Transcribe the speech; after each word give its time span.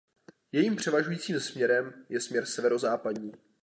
Jejím 0.51 0.75
převažujícím 0.75 1.39
směrem 1.39 2.05
je 2.09 2.21
směr 2.21 2.45
severozápadní. 2.45 3.31